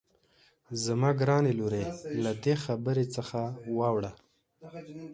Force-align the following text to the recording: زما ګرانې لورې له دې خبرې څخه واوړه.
زما 0.83 1.09
ګرانې 1.21 1.53
لورې 1.59 1.83
له 2.23 2.31
دې 2.43 2.55
خبرې 2.63 3.05
څخه 3.15 3.39
واوړه. 3.77 4.11